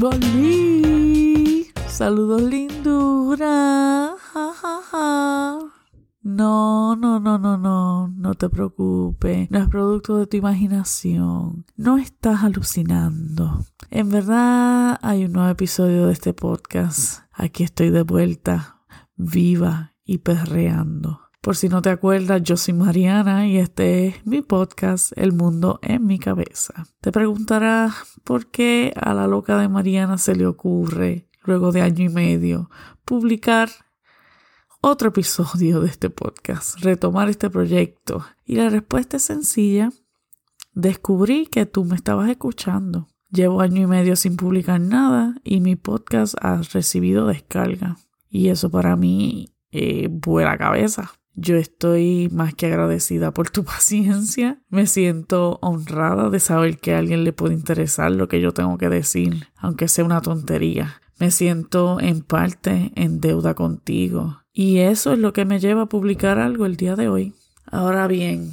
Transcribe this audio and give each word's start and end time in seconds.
Volví. 0.00 1.66
Saludos, 1.86 2.40
lindura. 2.40 4.16
No, 6.22 6.96
no, 6.96 7.20
no, 7.20 7.38
no, 7.38 7.58
no, 7.58 8.08
no 8.08 8.34
te 8.34 8.48
preocupes. 8.48 9.50
No 9.50 9.58
es 9.58 9.68
producto 9.68 10.16
de 10.16 10.26
tu 10.26 10.38
imaginación. 10.38 11.66
No 11.76 11.98
estás 11.98 12.42
alucinando. 12.44 13.66
En 13.90 14.08
verdad 14.08 14.98
hay 15.02 15.26
un 15.26 15.32
nuevo 15.32 15.50
episodio 15.50 16.06
de 16.06 16.14
este 16.14 16.32
podcast. 16.32 17.24
Aquí 17.30 17.62
estoy 17.62 17.90
de 17.90 18.02
vuelta, 18.02 18.80
viva 19.16 19.92
y 20.02 20.18
perreando. 20.18 21.29
Por 21.40 21.56
si 21.56 21.70
no 21.70 21.80
te 21.80 21.88
acuerdas, 21.88 22.42
yo 22.42 22.58
soy 22.58 22.74
Mariana 22.74 23.46
y 23.46 23.56
este 23.56 24.08
es 24.08 24.26
mi 24.26 24.42
podcast 24.42 25.12
El 25.16 25.32
mundo 25.32 25.80
en 25.80 26.04
mi 26.04 26.18
cabeza. 26.18 26.86
Te 27.00 27.12
preguntarás 27.12 27.94
por 28.24 28.50
qué 28.50 28.92
a 28.94 29.14
la 29.14 29.26
loca 29.26 29.56
de 29.56 29.70
Mariana 29.70 30.18
se 30.18 30.36
le 30.36 30.44
ocurre, 30.44 31.30
luego 31.44 31.72
de 31.72 31.80
año 31.80 32.04
y 32.04 32.10
medio, 32.10 32.68
publicar 33.06 33.70
otro 34.82 35.08
episodio 35.08 35.80
de 35.80 35.88
este 35.88 36.10
podcast, 36.10 36.78
retomar 36.80 37.30
este 37.30 37.48
proyecto. 37.48 38.22
Y 38.44 38.56
la 38.56 38.68
respuesta 38.68 39.16
es 39.16 39.22
sencilla. 39.22 39.88
Descubrí 40.74 41.46
que 41.46 41.64
tú 41.64 41.86
me 41.86 41.96
estabas 41.96 42.28
escuchando. 42.28 43.08
Llevo 43.30 43.62
año 43.62 43.80
y 43.80 43.86
medio 43.86 44.14
sin 44.14 44.36
publicar 44.36 44.78
nada 44.78 45.36
y 45.42 45.60
mi 45.60 45.76
podcast 45.76 46.34
ha 46.42 46.60
recibido 46.74 47.26
descarga. 47.26 47.96
Y 48.28 48.48
eso 48.48 48.70
para 48.70 48.94
mí 48.94 49.54
eh, 49.72 50.08
buena 50.10 50.58
cabeza. 50.58 51.12
Yo 51.42 51.56
estoy 51.56 52.28
más 52.30 52.54
que 52.54 52.66
agradecida 52.66 53.32
por 53.32 53.48
tu 53.48 53.64
paciencia. 53.64 54.60
Me 54.68 54.86
siento 54.86 55.58
honrada 55.62 56.28
de 56.28 56.38
saber 56.38 56.78
que 56.78 56.94
a 56.94 56.98
alguien 56.98 57.24
le 57.24 57.32
puede 57.32 57.54
interesar 57.54 58.12
lo 58.12 58.28
que 58.28 58.42
yo 58.42 58.52
tengo 58.52 58.76
que 58.76 58.90
decir, 58.90 59.48
aunque 59.56 59.88
sea 59.88 60.04
una 60.04 60.20
tontería. 60.20 61.00
Me 61.18 61.30
siento 61.30 61.98
en 61.98 62.20
parte 62.20 62.92
en 62.94 63.20
deuda 63.20 63.54
contigo. 63.54 64.42
Y 64.52 64.78
eso 64.78 65.14
es 65.14 65.18
lo 65.18 65.32
que 65.32 65.46
me 65.46 65.60
lleva 65.60 65.82
a 65.82 65.88
publicar 65.88 66.38
algo 66.38 66.66
el 66.66 66.76
día 66.76 66.94
de 66.94 67.08
hoy. 67.08 67.34
Ahora 67.64 68.06
bien, 68.06 68.52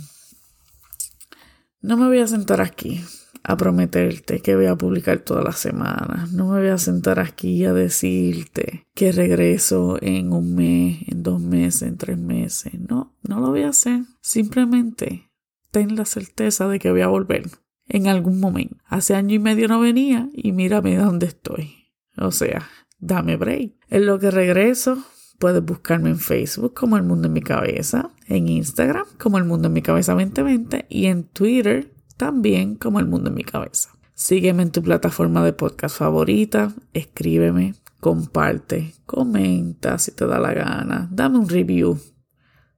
no 1.81 1.97
me 1.97 2.07
voy 2.07 2.19
a 2.19 2.27
sentar 2.27 2.61
aquí 2.61 3.03
a 3.47 3.55
prometerte 3.55 4.41
que 4.41 4.57
voy 4.57 4.65
a 4.65 4.75
publicar 4.75 5.19
todas 5.19 5.41
las 5.41 5.57
semanas. 5.57 6.33
No 6.33 6.49
me 6.49 6.59
voy 6.59 6.67
a 6.67 6.77
sentar 6.77 7.17
aquí 7.17 7.63
a 7.63 7.71
decirte 7.71 8.85
que 8.93 9.13
regreso 9.13 9.97
en 10.01 10.33
un 10.33 10.53
mes, 10.53 11.07
en 11.07 11.23
dos 11.23 11.39
meses, 11.39 11.83
en 11.83 11.97
tres 11.97 12.17
meses. 12.17 12.73
No, 12.73 13.15
no 13.23 13.39
lo 13.39 13.51
voy 13.51 13.63
a 13.63 13.69
hacer. 13.69 14.01
Simplemente 14.19 15.31
ten 15.71 15.95
la 15.95 16.03
certeza 16.03 16.67
de 16.67 16.77
que 16.77 16.91
voy 16.91 16.99
a 16.99 17.07
volver 17.07 17.49
en 17.87 18.07
algún 18.07 18.41
momento. 18.41 18.75
Hace 18.85 19.15
año 19.15 19.35
y 19.35 19.39
medio 19.39 19.69
no 19.69 19.79
venía 19.79 20.29
y 20.33 20.51
mírame 20.51 20.97
dónde 20.97 21.27
estoy. 21.27 21.73
O 22.17 22.31
sea, 22.31 22.67
dame 22.99 23.37
break. 23.37 23.75
En 23.87 24.07
lo 24.07 24.19
que 24.19 24.29
regreso, 24.29 25.01
puedes 25.39 25.63
buscarme 25.63 26.09
en 26.09 26.19
Facebook 26.19 26.73
como 26.73 26.97
El 26.97 27.03
Mundo 27.03 27.27
en 27.29 27.33
mi 27.33 27.41
Cabeza, 27.41 28.09
en 28.27 28.49
Instagram 28.49 29.05
como 29.17 29.37
El 29.37 29.45
Mundo 29.45 29.69
en 29.69 29.73
mi 29.73 29.81
Cabeza 29.81 30.15
2020 30.15 30.85
y 30.89 31.05
en 31.05 31.23
Twitter 31.23 31.93
también 32.17 32.75
como 32.75 32.99
el 32.99 33.05
mundo 33.05 33.29
en 33.29 33.35
mi 33.35 33.43
cabeza. 33.43 33.91
Sígueme 34.13 34.63
en 34.63 34.71
tu 34.71 34.81
plataforma 34.81 35.45
de 35.45 35.53
podcast 35.53 35.97
favorita, 35.97 36.73
escríbeme, 36.93 37.75
comparte, 37.99 38.95
comenta 39.05 39.99
si 39.99 40.11
te 40.11 40.25
da 40.25 40.39
la 40.39 40.53
gana, 40.53 41.07
dame 41.11 41.37
un 41.37 41.47
review. 41.47 41.99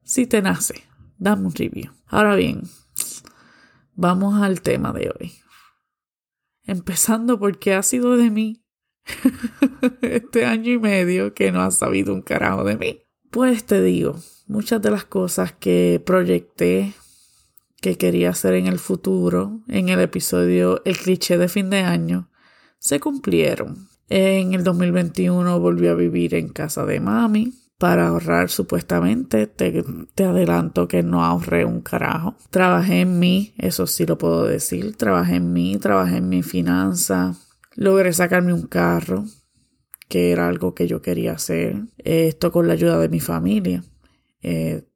Si 0.04 0.28
te 0.28 0.42
nace, 0.42 0.84
dame 1.18 1.46
un 1.46 1.54
review. 1.54 1.92
Ahora 2.08 2.36
bien, 2.36 2.64
vamos 3.96 4.42
al 4.42 4.62
tema 4.62 4.92
de 4.92 5.12
hoy. 5.18 5.32
Empezando 6.64 7.40
porque 7.40 7.74
ha 7.74 7.84
sido 7.84 8.18
de 8.18 8.30
mí 8.30 8.66
este 10.02 10.46
año 10.46 10.74
y 10.74 10.80
medio 10.80 11.34
que 11.34 11.52
no 11.52 11.62
has 11.62 11.78
sabido 11.78 12.14
un 12.14 12.22
carajo 12.22 12.64
de 12.64 12.78
mí. 12.78 13.00
Pues 13.32 13.64
te 13.64 13.82
digo, 13.82 14.20
muchas 14.48 14.82
de 14.82 14.92
las 14.92 15.06
cosas 15.06 15.54
que 15.54 16.02
proyecté 16.06 16.94
que 17.82 17.98
quería 17.98 18.32
hacer 18.32 18.54
en 18.54 18.68
el 18.68 18.80
futuro, 18.80 19.62
en 19.68 19.90
el 19.90 20.00
episodio 20.00 20.82
El 20.86 20.98
cliché 20.98 21.38
de 21.38 21.48
fin 21.48 21.70
de 21.70 21.80
año, 21.80 22.30
se 22.78 23.00
cumplieron. 23.00 23.90
En 24.10 24.54
el 24.54 24.64
2021 24.64 25.60
volví 25.60 25.88
a 25.88 25.94
vivir 25.94 26.34
en 26.34 26.50
casa 26.50 26.86
de 26.86 27.00
mami 27.00 27.54
para 27.78 28.08
ahorrar 28.08 28.50
supuestamente. 28.50 29.48
Te, 29.48 29.84
te, 30.14 30.24
adelanto 30.24 30.88
que 30.88 31.04
no 31.04 31.24
ahorré 31.24 31.66
un 31.66 31.82
carajo. 31.82 32.36
Trabajé 32.50 33.02
en 33.02 33.20
mí, 33.20 33.54
eso 33.58 33.88
sí 33.88 34.06
lo 34.06 34.18
puedo 34.18 34.46
decir. 34.46 34.96
Trabajé 34.96 35.36
en 35.36 35.54
mí, 35.54 35.78
trabajé 35.78 36.18
en 36.18 36.30
mi 36.30 36.44
finanza. 36.44 37.36
Logré 37.76 38.12
sacarme 38.14 38.54
un 38.54 38.68
carro, 38.68 39.26
que 40.08 40.32
era 40.32 40.48
algo 40.48 40.74
que 40.74 40.88
yo 40.88 41.02
quería 41.02 41.34
hacer. 41.34 41.84
Esto 42.00 42.52
con 42.52 42.68
la 42.68 42.74
ayuda 42.74 43.00
de 43.00 43.10
mi 43.10 43.20
familia. 43.20 43.84
Eh, 44.42 44.89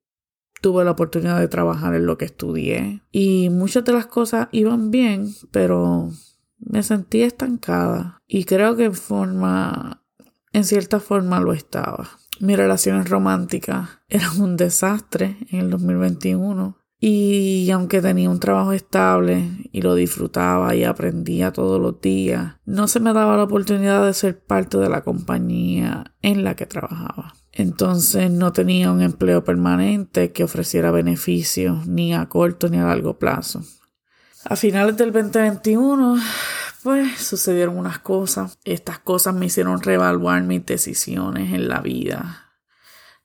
tuve 0.64 0.86
la 0.86 0.92
oportunidad 0.92 1.42
de 1.42 1.50
trabajar 1.50 1.94
en 1.94 2.06
lo 2.06 2.18
que 2.18 2.24
estudié 2.24 3.02
y 3.12 3.50
muchas 3.50 3.84
de 3.84 3.92
las 3.92 4.08
cosas 4.08 4.48
iban 4.54 4.92
bien, 4.92 5.36
pero 5.52 6.10
me 6.58 6.82
sentí 6.84 7.22
estancada 7.22 8.22
y 8.30 8.46
creo 8.46 8.78
que 8.78 8.86
en 8.86 8.94
forma, 8.94 10.02
en 10.54 10.64
cierta 10.64 11.02
forma 11.02 11.42
lo 11.42 11.52
estaba. 11.52 12.12
Mis 12.40 12.56
relaciones 12.56 13.10
románticas 13.10 13.90
eran 14.08 14.40
un 14.40 14.56
desastre 14.56 15.36
en 15.52 15.60
el 15.60 15.70
2021 15.70 16.78
y 16.98 17.70
aunque 17.72 18.02
tenía 18.02 18.30
un 18.30 18.40
trabajo 18.40 18.72
estable 18.72 19.68
y 19.74 19.82
lo 19.82 19.96
disfrutaba 19.96 20.76
y 20.76 20.86
aprendía 20.86 21.52
todos 21.52 21.82
los 21.82 22.00
días, 22.00 22.56
no 22.64 22.88
se 22.88 23.02
me 23.02 23.12
daba 23.12 23.36
la 23.36 23.44
oportunidad 23.44 24.06
de 24.06 24.14
ser 24.14 24.40
parte 24.40 24.78
de 24.78 24.88
la 24.88 25.02
compañía 25.02 26.16
en 26.22 26.46
la 26.46 26.56
que 26.56 26.66
trabajaba. 26.66 27.34
Entonces 27.54 28.32
no 28.32 28.52
tenía 28.52 28.92
un 28.92 29.02
empleo 29.02 29.44
permanente 29.44 30.32
que 30.32 30.44
ofreciera 30.44 30.90
beneficios 30.92 31.86
ni 31.86 32.14
a 32.14 32.28
corto 32.28 32.68
ni 32.68 32.78
a 32.80 32.86
largo 32.86 33.20
plazo. 33.20 33.62
A 34.46 34.56
finales 34.56 34.98
del 34.98 35.14
2021, 35.14 36.18
pues 36.82 37.20
sucedieron 37.20 37.78
unas 37.78 38.00
cosas. 38.00 38.58
Estas 38.66 39.00
cosas 39.00 39.36
me 39.36 39.46
hicieron 39.46 39.82
reevaluar 39.82 40.42
mis 40.44 40.66
decisiones 40.66 41.54
en 41.54 41.70
la 41.70 41.80
vida. 41.80 42.44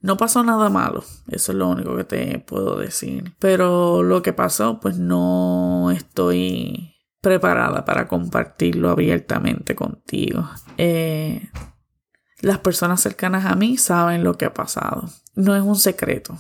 No 0.01 0.17
pasó 0.17 0.45
nada 0.45 0.69
malo, 0.69 1.03
eso 1.27 1.53
es 1.53 1.59
lo 1.59 1.69
único 1.69 1.97
que 1.97 2.05
te 2.05 2.39
puedo 2.39 2.79
decir. 2.79 3.35
Pero 3.41 4.05
lo 4.05 4.23
que 4.23 4.33
pasó, 4.33 4.79
pues 4.79 4.97
no 4.97 5.91
estoy 5.91 6.95
preparada 7.21 7.85
para 7.85 8.07
compartirlo 8.07 8.91
abiertamente 8.91 9.75
contigo. 9.75 10.49
Eh, 10.77 11.51
las 12.41 12.59
personas 12.59 13.01
cercanas 13.01 13.47
a 13.47 13.55
mí 13.55 13.77
saben 13.77 14.25
lo 14.25 14.37
que 14.37 14.45
ha 14.45 14.55
pasado. 14.55 15.09
No 15.35 15.57
es 15.57 15.63
un 15.63 15.77
secreto, 15.77 16.39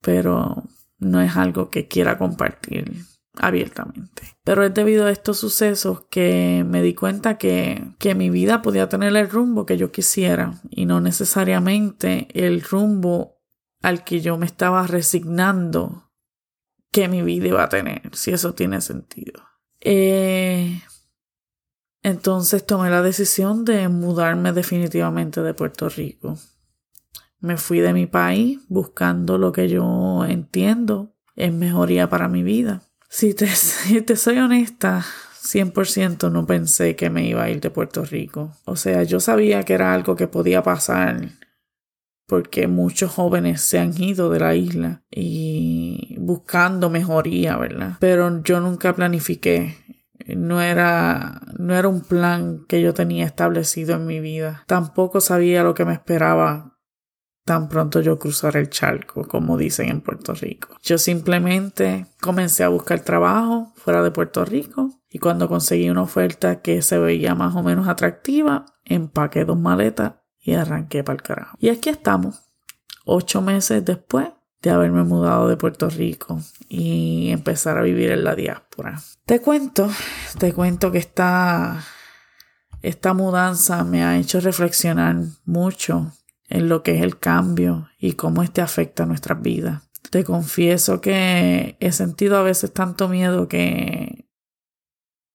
pero 0.00 0.64
no 0.98 1.20
es 1.20 1.36
algo 1.36 1.70
que 1.70 1.88
quiera 1.88 2.18
compartir 2.18 3.04
abiertamente. 3.36 4.22
Pero 4.44 4.64
es 4.64 4.74
debido 4.74 5.06
a 5.06 5.10
estos 5.10 5.38
sucesos 5.38 6.02
que 6.10 6.64
me 6.66 6.82
di 6.82 6.94
cuenta 6.94 7.38
que, 7.38 7.84
que 7.98 8.14
mi 8.14 8.30
vida 8.30 8.62
podía 8.62 8.88
tener 8.88 9.16
el 9.16 9.30
rumbo 9.30 9.66
que 9.66 9.76
yo 9.76 9.90
quisiera 9.90 10.60
y 10.70 10.86
no 10.86 11.00
necesariamente 11.00 12.28
el 12.34 12.62
rumbo 12.62 13.40
al 13.82 14.04
que 14.04 14.20
yo 14.20 14.38
me 14.38 14.46
estaba 14.46 14.86
resignando 14.86 16.10
que 16.90 17.08
mi 17.08 17.22
vida 17.22 17.48
iba 17.48 17.64
a 17.64 17.68
tener, 17.68 18.02
si 18.12 18.30
eso 18.30 18.54
tiene 18.54 18.80
sentido. 18.80 19.42
Eh, 19.80 20.80
entonces 22.04 22.66
tomé 22.66 22.90
la 22.90 23.00
decisión 23.00 23.64
de 23.64 23.88
mudarme 23.88 24.52
definitivamente 24.52 25.40
de 25.40 25.54
Puerto 25.54 25.88
Rico. 25.88 26.38
Me 27.40 27.56
fui 27.56 27.80
de 27.80 27.94
mi 27.94 28.06
país 28.06 28.60
buscando 28.68 29.38
lo 29.38 29.52
que 29.52 29.70
yo 29.70 30.24
entiendo 30.28 31.16
es 31.34 31.52
mejoría 31.52 32.10
para 32.10 32.28
mi 32.28 32.42
vida. 32.42 32.82
Si 33.08 33.32
te, 33.32 33.48
te 34.06 34.16
soy 34.16 34.36
honesta, 34.36 35.02
100% 35.42 36.30
no 36.30 36.46
pensé 36.46 36.94
que 36.94 37.08
me 37.08 37.26
iba 37.26 37.42
a 37.42 37.50
ir 37.50 37.60
de 37.60 37.70
Puerto 37.70 38.04
Rico. 38.04 38.52
O 38.66 38.76
sea, 38.76 39.02
yo 39.04 39.18
sabía 39.18 39.62
que 39.62 39.72
era 39.72 39.94
algo 39.94 40.14
que 40.14 40.28
podía 40.28 40.62
pasar 40.62 41.30
porque 42.26 42.68
muchos 42.68 43.12
jóvenes 43.12 43.62
se 43.62 43.78
han 43.78 43.98
ido 44.00 44.28
de 44.28 44.40
la 44.40 44.54
isla 44.54 45.02
y 45.10 46.16
buscando 46.18 46.90
mejoría, 46.90 47.56
¿verdad? 47.56 47.96
Pero 47.98 48.42
yo 48.42 48.60
nunca 48.60 48.94
planifiqué 48.94 49.76
no 50.28 50.60
era, 50.60 51.40
no 51.58 51.74
era 51.74 51.88
un 51.88 52.02
plan 52.02 52.64
que 52.68 52.80
yo 52.80 52.94
tenía 52.94 53.24
establecido 53.24 53.94
en 53.94 54.06
mi 54.06 54.20
vida. 54.20 54.64
Tampoco 54.66 55.20
sabía 55.20 55.62
lo 55.62 55.74
que 55.74 55.84
me 55.84 55.92
esperaba 55.92 56.74
tan 57.44 57.68
pronto 57.68 58.00
yo 58.00 58.18
cruzar 58.18 58.56
el 58.56 58.70
charco, 58.70 59.26
como 59.28 59.58
dicen 59.58 59.90
en 59.90 60.00
Puerto 60.00 60.32
Rico. 60.32 60.76
Yo 60.82 60.96
simplemente 60.98 62.06
comencé 62.20 62.64
a 62.64 62.68
buscar 62.68 63.00
trabajo 63.00 63.72
fuera 63.76 64.02
de 64.02 64.10
Puerto 64.10 64.44
Rico 64.44 65.02
y 65.10 65.18
cuando 65.18 65.48
conseguí 65.48 65.90
una 65.90 66.02
oferta 66.02 66.62
que 66.62 66.80
se 66.82 66.98
veía 66.98 67.34
más 67.34 67.54
o 67.54 67.62
menos 67.62 67.86
atractiva, 67.86 68.64
empaqué 68.84 69.44
dos 69.44 69.58
maletas 69.58 70.14
y 70.40 70.54
arranqué 70.54 71.04
para 71.04 71.16
el 71.16 71.22
carajo. 71.22 71.56
Y 71.60 71.68
aquí 71.68 71.90
estamos, 71.90 72.50
ocho 73.04 73.42
meses 73.42 73.84
después 73.84 74.28
de 74.64 74.70
haberme 74.70 75.04
mudado 75.04 75.46
de 75.48 75.58
Puerto 75.58 75.90
Rico 75.90 76.40
y 76.68 77.28
empezar 77.30 77.76
a 77.76 77.82
vivir 77.82 78.10
en 78.10 78.24
la 78.24 78.34
diáspora. 78.34 78.98
Te 79.26 79.40
cuento, 79.40 79.90
te 80.38 80.54
cuento 80.54 80.90
que 80.90 80.98
esta, 80.98 81.84
esta 82.80 83.12
mudanza 83.12 83.84
me 83.84 84.02
ha 84.02 84.16
hecho 84.16 84.40
reflexionar 84.40 85.16
mucho 85.44 86.12
en 86.48 86.70
lo 86.70 86.82
que 86.82 86.96
es 86.96 87.02
el 87.02 87.18
cambio 87.18 87.90
y 87.98 88.14
cómo 88.14 88.42
este 88.42 88.62
afecta 88.62 89.04
nuestras 89.04 89.42
vidas. 89.42 89.82
Te 90.10 90.24
confieso 90.24 91.02
que 91.02 91.76
he 91.78 91.92
sentido 91.92 92.38
a 92.38 92.42
veces 92.42 92.72
tanto 92.72 93.08
miedo 93.08 93.48
que 93.48 94.30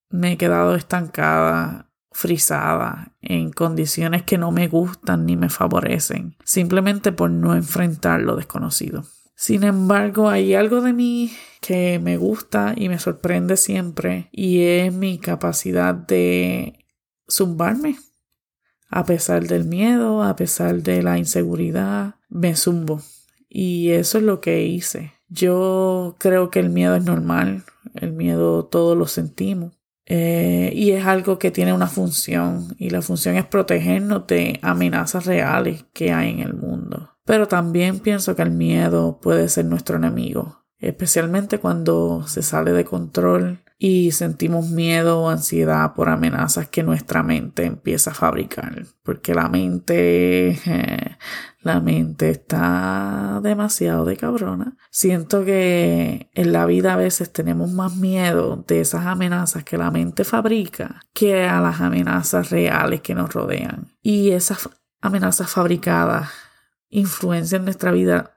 me 0.10 0.34
he 0.34 0.38
quedado 0.38 0.74
estancada, 0.74 1.92
frisada, 2.12 3.14
en 3.22 3.52
condiciones 3.52 4.24
que 4.24 4.40
no 4.40 4.52
me 4.52 4.68
gustan 4.68 5.28
ni 5.28 5.38
me 5.38 5.50
favorecen, 5.50 6.36
simplemente 6.44 7.12
por 7.12 7.30
no 7.30 7.56
enfrentar 7.56 8.22
lo 8.22 8.36
desconocido. 8.36 9.06
Sin 9.40 9.64
embargo, 9.64 10.28
hay 10.28 10.54
algo 10.54 10.82
de 10.82 10.92
mí 10.92 11.32
que 11.62 11.98
me 11.98 12.18
gusta 12.18 12.74
y 12.76 12.90
me 12.90 13.00
sorprende 13.00 13.56
siempre 13.56 14.28
y 14.34 14.64
es 14.64 14.94
mi 14.94 15.18
capacidad 15.18 15.96
de 15.96 16.86
zumbarme. 17.32 17.96
A 18.90 19.06
pesar 19.06 19.48
del 19.48 19.64
miedo, 19.64 20.24
a 20.24 20.36
pesar 20.36 20.84
de 20.84 21.02
la 21.04 21.18
inseguridad, 21.18 22.16
me 22.28 22.54
zumbo. 22.54 23.02
Y 23.48 23.92
eso 23.92 24.18
es 24.18 24.26
lo 24.26 24.42
que 24.42 24.66
hice. 24.66 25.14
Yo 25.30 26.18
creo 26.20 26.50
que 26.50 26.60
el 26.60 26.70
miedo 26.70 26.98
es 26.98 27.06
normal, 27.06 27.64
el 27.94 28.12
miedo 28.12 28.66
todos 28.66 28.98
lo 28.98 29.08
sentimos. 29.08 29.72
Eh, 30.06 30.74
y 30.76 30.92
es 30.92 31.06
algo 31.06 31.40
que 31.40 31.50
tiene 31.50 31.72
una 31.72 31.88
función 31.88 32.76
y 32.78 32.90
la 32.90 33.02
función 33.02 33.38
es 33.38 33.46
protegernos 33.46 34.28
de 34.28 34.60
amenazas 34.64 35.26
reales 35.26 35.86
que 35.94 36.12
hay 36.12 36.32
en 36.32 36.40
el 36.40 36.56
mundo. 36.56 37.16
Pero 37.30 37.48
también 37.48 38.00
pienso 38.00 38.36
que 38.36 38.42
el 38.42 38.50
miedo 38.50 39.20
puede 39.22 39.50
ser 39.50 39.66
nuestro 39.66 39.98
enemigo, 39.98 40.64
especialmente 40.80 41.60
cuando 41.60 42.24
se 42.26 42.42
sale 42.42 42.72
de 42.72 42.86
control 42.86 43.60
y 43.78 44.14
sentimos 44.14 44.72
miedo 44.72 45.22
o 45.22 45.30
ansiedad 45.30 45.94
por 45.94 46.10
amenazas 46.10 46.70
que 46.70 46.82
nuestra 46.82 47.22
mente 47.22 47.66
empieza 47.66 48.10
a 48.10 48.16
fabricar, 48.16 48.84
porque 49.04 49.36
la 49.36 49.48
mente, 49.48 50.60
la 51.62 51.80
mente 51.80 52.32
está 52.32 53.40
demasiado 53.44 54.06
de 54.06 54.18
cabrona. 54.18 54.76
Siento 54.90 55.46
que 55.46 56.32
en 56.34 56.52
la 56.52 56.66
vida 56.66 56.96
a 56.96 56.98
veces 56.98 57.32
tenemos 57.32 57.72
más 57.72 57.96
miedo 57.96 58.66
de 58.68 58.82
esas 58.82 59.06
amenazas 59.06 59.64
que 59.64 59.78
la 59.78 59.92
mente 59.92 60.24
fabrica 60.24 61.02
que 61.14 61.44
a 61.48 61.62
las 61.62 61.80
amenazas 61.80 62.50
reales 62.50 63.02
que 63.02 63.14
nos 63.14 63.32
rodean. 63.32 63.94
Y 64.02 64.32
esas 64.32 64.68
amenazas 65.00 65.52
fabricadas 65.52 66.49
influencian 66.90 67.66
nuestra 67.66 67.92
vida 67.92 68.36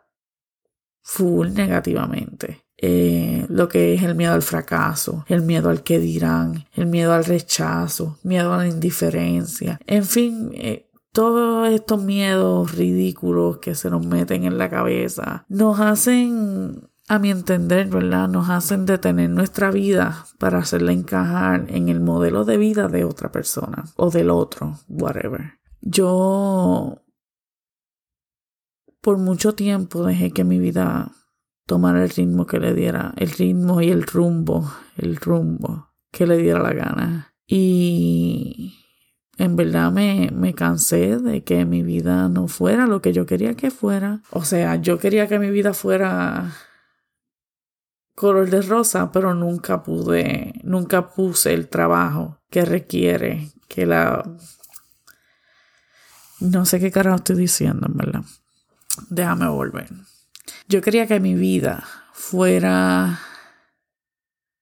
full 1.02 1.52
negativamente. 1.52 2.64
Eh, 2.84 3.46
lo 3.48 3.68
que 3.68 3.94
es 3.94 4.02
el 4.02 4.16
miedo 4.16 4.32
al 4.32 4.42
fracaso, 4.42 5.24
el 5.28 5.42
miedo 5.42 5.70
al 5.70 5.84
que 5.84 6.00
dirán, 6.00 6.66
el 6.74 6.86
miedo 6.86 7.12
al 7.12 7.24
rechazo, 7.24 8.18
miedo 8.24 8.52
a 8.52 8.58
la 8.58 8.66
indiferencia, 8.66 9.80
en 9.86 10.04
fin, 10.04 10.50
eh, 10.54 10.90
todos 11.12 11.68
estos 11.68 12.02
miedos 12.02 12.74
ridículos 12.74 13.58
que 13.58 13.74
se 13.74 13.90
nos 13.90 14.04
meten 14.04 14.44
en 14.44 14.58
la 14.58 14.70
cabeza 14.70 15.44
nos 15.48 15.78
hacen 15.78 16.88
a 17.08 17.18
mi 17.18 17.30
entender, 17.30 17.88
¿verdad? 17.88 18.28
Nos 18.28 18.48
hacen 18.48 18.86
detener 18.86 19.28
nuestra 19.28 19.70
vida 19.70 20.24
para 20.38 20.58
hacerla 20.58 20.92
encajar 20.92 21.66
en 21.68 21.88
el 21.88 22.00
modelo 22.00 22.44
de 22.44 22.56
vida 22.56 22.88
de 22.88 23.04
otra 23.04 23.30
persona 23.30 23.84
o 23.96 24.10
del 24.10 24.30
otro, 24.30 24.78
whatever. 24.88 25.58
Yo 25.82 27.01
por 29.02 29.18
mucho 29.18 29.54
tiempo 29.54 30.06
dejé 30.06 30.30
que 30.30 30.44
mi 30.44 30.58
vida 30.58 31.10
tomar 31.66 31.96
el 31.96 32.08
ritmo 32.08 32.46
que 32.46 32.58
le 32.58 32.72
diera, 32.72 33.12
el 33.16 33.30
ritmo 33.30 33.82
y 33.82 33.90
el 33.90 34.04
rumbo, 34.04 34.72
el 34.96 35.16
rumbo 35.16 35.90
que 36.10 36.26
le 36.26 36.38
diera 36.38 36.60
la 36.60 36.72
gana. 36.72 37.34
Y 37.46 38.74
en 39.36 39.56
verdad 39.56 39.90
me, 39.90 40.30
me 40.32 40.54
cansé 40.54 41.18
de 41.18 41.42
que 41.42 41.64
mi 41.64 41.82
vida 41.82 42.28
no 42.28 42.46
fuera 42.46 42.86
lo 42.86 43.02
que 43.02 43.12
yo 43.12 43.26
quería 43.26 43.54
que 43.54 43.70
fuera. 43.70 44.22
O 44.30 44.44
sea, 44.44 44.76
yo 44.76 44.98
quería 44.98 45.26
que 45.26 45.38
mi 45.38 45.50
vida 45.50 45.74
fuera 45.74 46.52
color 48.14 48.50
de 48.50 48.62
rosa, 48.62 49.10
pero 49.10 49.34
nunca 49.34 49.82
pude, 49.82 50.54
nunca 50.62 51.12
puse 51.12 51.54
el 51.54 51.68
trabajo 51.68 52.38
que 52.50 52.64
requiere 52.64 53.50
que 53.66 53.84
la... 53.84 54.22
No 56.38 56.66
sé 56.66 56.78
qué 56.78 56.90
carajo 56.90 57.16
estoy 57.16 57.36
diciendo, 57.36 57.86
en 57.88 57.96
verdad. 57.96 58.22
Déjame 59.10 59.48
volver. 59.48 59.88
Yo 60.68 60.80
quería 60.80 61.06
que 61.06 61.20
mi 61.20 61.34
vida 61.34 61.84
fuera 62.12 63.20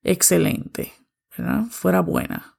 excelente. 0.03 0.93
Fuera 1.69 2.01
buena. 2.01 2.57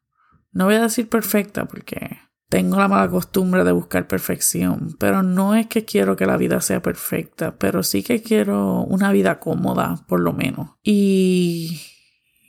No 0.53 0.67
voy 0.67 0.75
a 0.75 0.83
decir 0.83 1.09
perfecta 1.09 1.67
porque 1.67 2.19
tengo 2.49 2.79
la 2.79 2.89
mala 2.89 3.09
costumbre 3.09 3.65
de 3.65 3.73
buscar 3.73 4.07
perfección, 4.07 4.97
pero 4.99 5.23
no 5.23 5.55
es 5.55 5.69
que 5.69 5.85
quiero 5.85 6.17
que 6.17 6.27
la 6.27 6.37
vida 6.37 6.61
sea 6.61 6.83
perfecta, 6.83 7.57
pero 7.57 7.83
sí 7.83 8.03
que 8.03 8.23
quiero 8.23 8.83
una 8.83 9.13
vida 9.13 9.41
cómoda, 9.41 10.05
por 10.07 10.21
lo 10.21 10.35
menos. 10.35 10.71
Y 10.83 11.81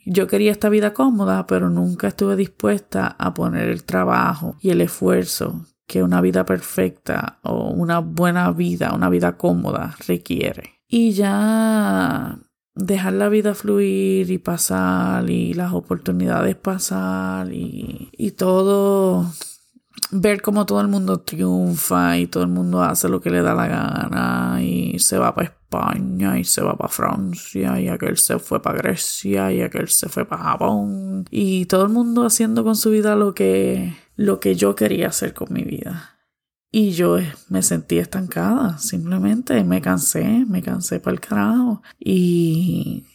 yo 0.04 0.26
quería 0.26 0.52
esta 0.52 0.68
vida 0.68 0.92
cómoda, 0.92 1.46
pero 1.46 1.70
nunca 1.70 2.08
estuve 2.08 2.36
dispuesta 2.36 3.16
a 3.18 3.32
poner 3.32 3.70
el 3.70 3.84
trabajo 3.84 4.56
y 4.60 4.70
el 4.70 4.82
esfuerzo 4.82 5.66
que 5.86 6.02
una 6.02 6.20
vida 6.20 6.44
perfecta 6.44 7.38
o 7.42 7.70
una 7.70 7.98
buena 8.00 8.50
vida, 8.52 8.94
una 8.94 9.08
vida 9.08 9.36
cómoda 9.36 9.96
requiere. 10.06 10.80
Y 10.88 11.12
ya 11.12 12.38
dejar 12.74 13.12
la 13.14 13.28
vida 13.28 13.54
fluir 13.54 14.30
y 14.30 14.38
pasar 14.38 15.28
y 15.30 15.54
las 15.54 15.72
oportunidades 15.72 16.56
pasar 16.56 17.52
y, 17.52 18.10
y 18.12 18.32
todo 18.32 19.26
ver 20.10 20.42
cómo 20.42 20.66
todo 20.66 20.80
el 20.80 20.88
mundo 20.88 21.20
triunfa 21.20 22.18
y 22.18 22.26
todo 22.26 22.42
el 22.44 22.50
mundo 22.50 22.82
hace 22.82 23.08
lo 23.08 23.20
que 23.20 23.30
le 23.30 23.42
da 23.42 23.54
la 23.54 23.66
gana 23.66 24.62
y 24.62 24.98
se 24.98 25.18
va 25.18 25.34
para 25.34 25.48
España 25.48 26.38
y 26.38 26.44
se 26.44 26.62
va 26.62 26.76
para 26.76 26.88
Francia 26.88 27.80
y 27.80 27.88
aquel 27.88 28.16
se 28.16 28.38
fue 28.38 28.60
para 28.60 28.78
Grecia 28.78 29.52
y 29.52 29.60
aquel 29.60 29.88
se 29.88 30.08
fue 30.08 30.24
para 30.24 30.44
Japón 30.44 31.24
y 31.30 31.66
todo 31.66 31.84
el 31.84 31.90
mundo 31.90 32.24
haciendo 32.24 32.64
con 32.64 32.76
su 32.76 32.90
vida 32.90 33.16
lo 33.16 33.34
que 33.34 33.94
lo 34.16 34.40
que 34.40 34.54
yo 34.54 34.74
quería 34.74 35.08
hacer 35.08 35.34
con 35.34 35.52
mi 35.52 35.62
vida. 35.62 36.18
Y 36.70 36.90
yo 36.90 37.18
me 37.48 37.62
sentí 37.62 37.98
estancada, 37.98 38.78
simplemente 38.78 39.62
me 39.62 39.80
cansé, 39.80 40.44
me 40.48 40.60
cansé 40.60 40.98
para 40.98 41.14
el 41.14 41.20
carajo. 41.20 41.82
Y, 42.00 43.06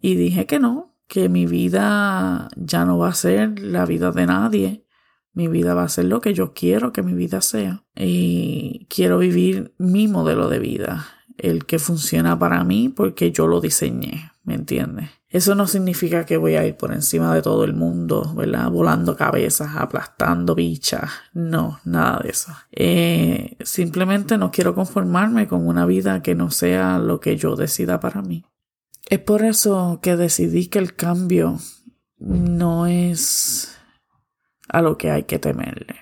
y 0.00 0.16
dije 0.16 0.46
que 0.46 0.58
no, 0.58 0.96
que 1.06 1.28
mi 1.28 1.46
vida 1.46 2.48
ya 2.56 2.84
no 2.84 2.98
va 2.98 3.10
a 3.10 3.14
ser 3.14 3.60
la 3.60 3.86
vida 3.86 4.10
de 4.10 4.26
nadie. 4.26 4.86
Mi 5.32 5.48
vida 5.48 5.74
va 5.74 5.84
a 5.84 5.88
ser 5.88 6.06
lo 6.06 6.20
que 6.20 6.34
yo 6.34 6.52
quiero 6.52 6.92
que 6.92 7.02
mi 7.02 7.12
vida 7.12 7.40
sea. 7.40 7.84
Y 7.94 8.86
quiero 8.90 9.18
vivir 9.18 9.74
mi 9.78 10.08
modelo 10.08 10.48
de 10.48 10.58
vida, 10.58 11.06
el 11.38 11.66
que 11.66 11.78
funciona 11.78 12.38
para 12.38 12.64
mí 12.64 12.88
porque 12.88 13.30
yo 13.30 13.46
lo 13.46 13.60
diseñé, 13.60 14.32
¿me 14.42 14.54
entiendes? 14.54 15.10
Eso 15.36 15.54
no 15.54 15.66
significa 15.66 16.24
que 16.24 16.38
voy 16.38 16.56
a 16.56 16.64
ir 16.64 16.78
por 16.78 16.94
encima 16.94 17.34
de 17.34 17.42
todo 17.42 17.64
el 17.64 17.74
mundo, 17.74 18.32
¿verdad? 18.34 18.70
Volando 18.70 19.18
cabezas, 19.18 19.76
aplastando 19.76 20.54
bichas. 20.54 21.10
No, 21.34 21.78
nada 21.84 22.20
de 22.22 22.30
eso. 22.30 22.54
Eh, 22.72 23.58
simplemente 23.62 24.38
no 24.38 24.50
quiero 24.50 24.74
conformarme 24.74 25.46
con 25.46 25.66
una 25.66 25.84
vida 25.84 26.22
que 26.22 26.34
no 26.34 26.50
sea 26.50 26.98
lo 26.98 27.20
que 27.20 27.36
yo 27.36 27.54
decida 27.54 28.00
para 28.00 28.22
mí. 28.22 28.46
Es 29.10 29.18
por 29.18 29.42
eso 29.42 30.00
que 30.02 30.16
decidí 30.16 30.68
que 30.68 30.78
el 30.78 30.96
cambio 30.96 31.58
no 32.16 32.86
es 32.86 33.76
a 34.70 34.80
lo 34.80 34.96
que 34.96 35.10
hay 35.10 35.24
que 35.24 35.38
temerle. 35.38 35.96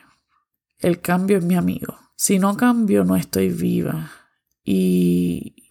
El 0.79 1.01
cambio 1.01 1.39
es 1.39 1.45
mi 1.45 1.57
amigo. 1.57 1.99
Si 2.15 2.39
no 2.39 2.57
cambio, 2.57 3.03
no 3.03 3.17
estoy 3.17 3.49
viva. 3.49 4.13
Y 4.63 5.64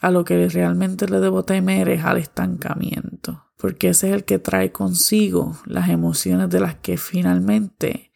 a 0.00 0.10
lo 0.10 0.24
que 0.24 0.48
realmente 0.48 1.08
le 1.08 1.20
debo 1.20 1.44
temer 1.44 1.88
es 1.88 2.04
al 2.04 2.18
estancamiento, 2.18 3.46
porque 3.56 3.90
ese 3.90 4.08
es 4.08 4.14
el 4.14 4.24
que 4.24 4.38
trae 4.38 4.72
consigo 4.72 5.58
las 5.66 5.88
emociones 5.88 6.50
de 6.50 6.60
las 6.60 6.76
que 6.76 6.96
finalmente 6.96 8.12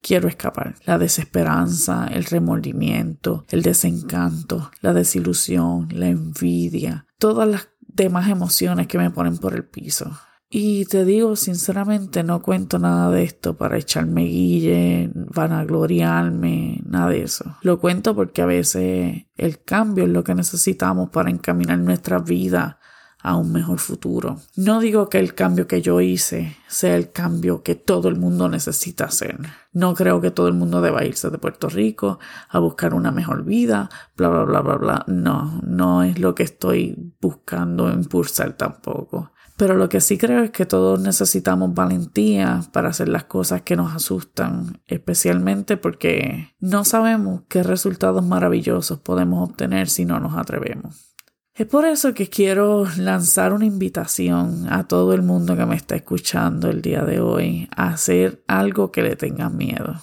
quiero 0.00 0.28
escapar. 0.28 0.76
La 0.84 0.98
desesperanza, 0.98 2.06
el 2.06 2.24
remordimiento, 2.24 3.44
el 3.50 3.62
desencanto, 3.62 4.70
la 4.80 4.92
desilusión, 4.92 5.88
la 5.92 6.08
envidia, 6.08 7.06
todas 7.18 7.48
las 7.48 7.68
demás 7.80 8.28
emociones 8.28 8.86
que 8.86 8.98
me 8.98 9.10
ponen 9.10 9.36
por 9.36 9.54
el 9.54 9.64
piso. 9.64 10.18
Y 10.52 10.84
te 10.86 11.04
digo, 11.04 11.36
sinceramente, 11.36 12.24
no 12.24 12.42
cuento 12.42 12.80
nada 12.80 13.08
de 13.12 13.22
esto 13.22 13.56
para 13.56 13.78
echarme 13.78 14.24
guille, 14.24 15.08
vanagloriarme, 15.14 16.82
nada 16.84 17.10
de 17.10 17.22
eso. 17.22 17.56
Lo 17.62 17.78
cuento 17.78 18.16
porque 18.16 18.42
a 18.42 18.46
veces 18.46 19.26
el 19.36 19.62
cambio 19.62 20.04
es 20.04 20.10
lo 20.10 20.24
que 20.24 20.34
necesitamos 20.34 21.10
para 21.10 21.30
encaminar 21.30 21.78
nuestra 21.78 22.18
vida 22.18 22.80
a 23.22 23.36
un 23.36 23.52
mejor 23.52 23.78
futuro. 23.78 24.38
No 24.56 24.80
digo 24.80 25.08
que 25.08 25.20
el 25.20 25.34
cambio 25.36 25.68
que 25.68 25.82
yo 25.82 26.00
hice 26.00 26.56
sea 26.66 26.96
el 26.96 27.12
cambio 27.12 27.62
que 27.62 27.76
todo 27.76 28.08
el 28.08 28.16
mundo 28.16 28.48
necesita 28.48 29.04
hacer. 29.04 29.38
No 29.72 29.94
creo 29.94 30.20
que 30.20 30.32
todo 30.32 30.48
el 30.48 30.54
mundo 30.54 30.80
deba 30.80 31.04
irse 31.04 31.30
de 31.30 31.38
Puerto 31.38 31.68
Rico 31.68 32.18
a 32.48 32.58
buscar 32.58 32.94
una 32.94 33.12
mejor 33.12 33.44
vida, 33.44 33.88
bla, 34.16 34.28
bla, 34.30 34.42
bla, 34.42 34.60
bla, 34.62 34.76
bla. 34.78 35.04
No, 35.06 35.60
no 35.62 36.02
es 36.02 36.18
lo 36.18 36.34
que 36.34 36.42
estoy 36.42 37.14
buscando 37.20 37.88
impulsar 37.88 38.54
tampoco 38.54 39.30
Pero 39.60 39.76
lo 39.76 39.90
que 39.90 40.00
sí 40.00 40.16
creo 40.16 40.42
es 40.42 40.52
que 40.52 40.64
todos 40.64 40.98
necesitamos 40.98 41.74
valentía 41.74 42.62
para 42.72 42.88
hacer 42.88 43.10
las 43.10 43.24
cosas 43.24 43.60
que 43.60 43.76
nos 43.76 43.94
asustan, 43.94 44.80
especialmente 44.86 45.76
porque 45.76 46.54
no 46.60 46.82
sabemos 46.86 47.42
qué 47.46 47.62
resultados 47.62 48.24
maravillosos 48.24 49.00
podemos 49.00 49.46
obtener 49.50 49.90
si 49.90 50.06
no 50.06 50.18
nos 50.18 50.34
atrevemos. 50.38 51.14
Es 51.52 51.66
por 51.66 51.84
eso 51.84 52.14
que 52.14 52.30
quiero 52.30 52.86
lanzar 52.96 53.52
una 53.52 53.66
invitación 53.66 54.66
a 54.72 54.88
todo 54.88 55.12
el 55.12 55.20
mundo 55.20 55.54
que 55.58 55.66
me 55.66 55.76
está 55.76 55.94
escuchando 55.94 56.70
el 56.70 56.80
día 56.80 57.04
de 57.04 57.20
hoy 57.20 57.68
a 57.76 57.88
hacer 57.88 58.42
algo 58.46 58.90
que 58.90 59.02
le 59.02 59.14
tenga 59.14 59.50
miedo. 59.50 60.00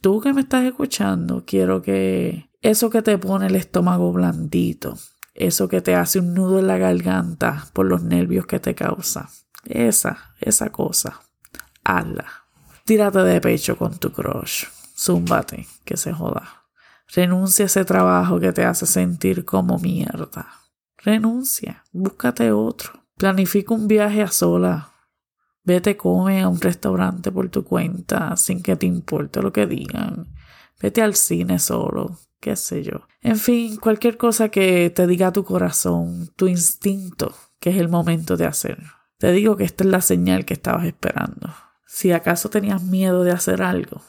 Tú 0.00 0.20
que 0.20 0.32
me 0.32 0.42
estás 0.42 0.64
escuchando, 0.64 1.42
quiero 1.44 1.82
que 1.82 2.50
eso 2.62 2.88
que 2.88 3.02
te 3.02 3.18
pone 3.18 3.48
el 3.48 3.56
estómago 3.56 4.12
blandito, 4.12 4.96
eso 5.36 5.68
que 5.68 5.82
te 5.82 5.94
hace 5.94 6.18
un 6.18 6.34
nudo 6.34 6.58
en 6.58 6.66
la 6.66 6.78
garganta 6.78 7.66
por 7.72 7.86
los 7.86 8.02
nervios 8.02 8.46
que 8.46 8.58
te 8.58 8.74
causa. 8.74 9.28
Esa, 9.64 10.34
esa 10.40 10.70
cosa, 10.70 11.20
hazla. 11.84 12.26
Tírate 12.84 13.18
de 13.18 13.40
pecho 13.40 13.76
con 13.76 13.98
tu 13.98 14.12
crush. 14.12 14.64
Zúmbate, 14.96 15.66
que 15.84 15.96
se 15.96 16.12
joda. 16.12 16.64
Renuncia 17.14 17.64
a 17.64 17.66
ese 17.66 17.84
trabajo 17.84 18.40
que 18.40 18.52
te 18.52 18.64
hace 18.64 18.86
sentir 18.86 19.44
como 19.44 19.78
mierda. 19.78 20.48
Renuncia, 20.96 21.84
búscate 21.92 22.50
otro. 22.52 23.04
Planifica 23.16 23.74
un 23.74 23.88
viaje 23.88 24.22
a 24.22 24.28
sola. 24.28 24.92
Vete, 25.62 25.96
come 25.96 26.40
a 26.40 26.48
un 26.48 26.60
restaurante 26.60 27.30
por 27.30 27.48
tu 27.50 27.64
cuenta 27.64 28.36
sin 28.36 28.62
que 28.62 28.76
te 28.76 28.86
importe 28.86 29.42
lo 29.42 29.52
que 29.52 29.66
digan. 29.66 30.32
Vete 30.80 31.02
al 31.02 31.14
cine 31.14 31.58
solo 31.58 32.18
qué 32.46 32.54
sé 32.54 32.84
yo. 32.84 33.08
En 33.22 33.38
fin, 33.38 33.76
cualquier 33.76 34.16
cosa 34.16 34.50
que 34.50 34.88
te 34.90 35.08
diga 35.08 35.32
tu 35.32 35.42
corazón, 35.42 36.30
tu 36.36 36.46
instinto, 36.46 37.34
que 37.58 37.70
es 37.70 37.76
el 37.76 37.88
momento 37.88 38.36
de 38.36 38.46
hacer. 38.46 38.78
Te 39.18 39.32
digo 39.32 39.56
que 39.56 39.64
esta 39.64 39.82
es 39.82 39.90
la 39.90 40.00
señal 40.00 40.44
que 40.44 40.54
estabas 40.54 40.84
esperando. 40.84 41.52
Si 41.88 42.12
acaso 42.12 42.48
tenías 42.48 42.84
miedo 42.84 43.24
de 43.24 43.32
hacer 43.32 43.62
algo, 43.62 44.00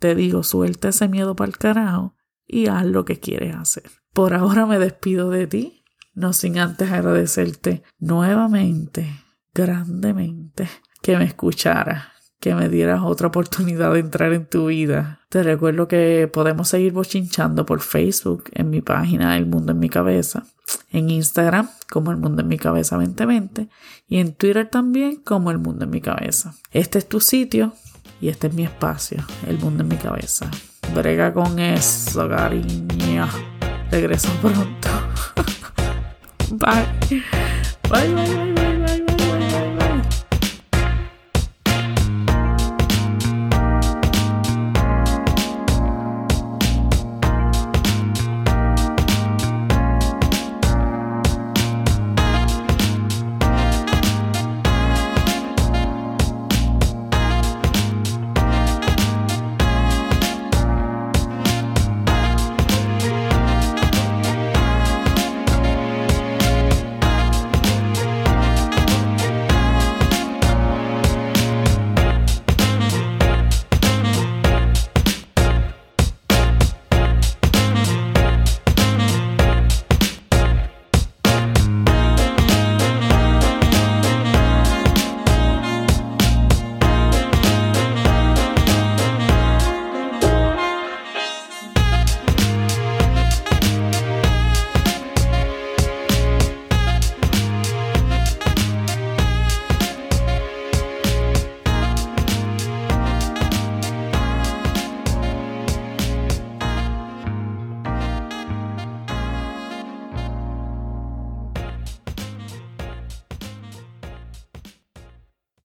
te 0.00 0.14
digo, 0.14 0.42
suelta 0.42 0.90
ese 0.90 1.08
miedo 1.08 1.34
para 1.34 1.48
el 1.48 1.56
carajo 1.56 2.14
y 2.46 2.66
haz 2.66 2.84
lo 2.84 3.06
que 3.06 3.20
quieres 3.20 3.56
hacer. 3.56 3.90
Por 4.12 4.34
ahora 4.34 4.66
me 4.66 4.78
despido 4.78 5.30
de 5.30 5.46
ti, 5.46 5.82
no 6.12 6.34
sin 6.34 6.58
antes 6.58 6.92
agradecerte 6.92 7.84
nuevamente, 7.98 9.24
grandemente, 9.54 10.68
que 11.00 11.16
me 11.16 11.24
escuchara 11.24 12.12
que 12.40 12.54
me 12.54 12.68
dieras 12.68 13.00
otra 13.02 13.28
oportunidad 13.28 13.92
de 13.92 14.00
entrar 14.00 14.32
en 14.32 14.46
tu 14.46 14.66
vida. 14.66 15.20
Te 15.28 15.42
recuerdo 15.42 15.88
que 15.88 16.30
podemos 16.32 16.68
seguir 16.68 16.92
bochinchando 16.92 17.66
por 17.66 17.80
Facebook 17.80 18.44
en 18.52 18.70
mi 18.70 18.80
página 18.80 19.36
El 19.36 19.46
Mundo 19.46 19.72
en 19.72 19.78
mi 19.78 19.88
Cabeza, 19.88 20.44
en 20.92 21.10
Instagram 21.10 21.68
como 21.90 22.10
El 22.10 22.18
Mundo 22.18 22.42
en 22.42 22.48
mi 22.48 22.58
Cabeza 22.58 22.96
2020 22.96 23.68
y 24.08 24.18
en 24.18 24.34
Twitter 24.34 24.68
también 24.68 25.16
como 25.16 25.50
El 25.50 25.58
Mundo 25.58 25.84
en 25.84 25.90
mi 25.90 26.00
Cabeza. 26.00 26.54
Este 26.70 26.98
es 26.98 27.08
tu 27.08 27.20
sitio 27.20 27.72
y 28.20 28.28
este 28.28 28.46
es 28.48 28.54
mi 28.54 28.64
espacio, 28.64 29.24
El 29.46 29.58
Mundo 29.58 29.82
en 29.82 29.88
mi 29.88 29.96
Cabeza. 29.96 30.50
Brega 30.94 31.32
con 31.32 31.58
eso, 31.58 32.28
cariño. 32.28 33.28
Regreso 33.90 34.28
pronto. 34.40 34.88
bye. 36.50 37.22
Bye, 37.88 38.12
bye, 38.12 38.26
bye, 38.34 38.52
bye. 38.52 38.75